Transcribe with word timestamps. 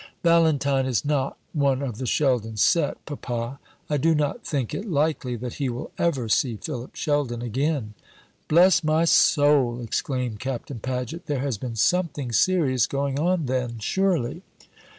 "Valentine 0.23 0.87
is 0.87 1.05
not 1.05 1.37
one 1.53 1.83
of 1.83 1.99
the 1.99 2.07
Sheldon 2.07 2.57
set, 2.57 3.05
papa. 3.05 3.59
I 3.87 3.97
do 3.97 4.15
not 4.15 4.43
think 4.43 4.73
it 4.73 4.89
likely 4.89 5.35
that 5.35 5.53
he 5.61 5.69
will 5.69 5.91
ever 5.99 6.27
see 6.27 6.55
Philip 6.55 6.95
Sheldon 6.95 7.43
again." 7.43 7.93
"Bless 8.47 8.83
my 8.83 9.05
soul!" 9.05 9.79
exclaimed 9.79 10.39
Captain 10.39 10.79
Paget. 10.79 11.27
"There 11.27 11.41
has 11.41 11.59
been 11.59 11.75
something 11.75 12.31
serious 12.31 12.87
going 12.87 13.19
on, 13.19 13.45
then, 13.45 13.77
surely?" 13.77 14.41